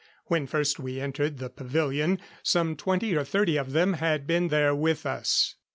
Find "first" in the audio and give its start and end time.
0.47-0.79